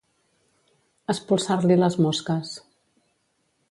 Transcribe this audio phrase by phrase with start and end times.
[1.15, 2.59] Espolsar-li les mosques.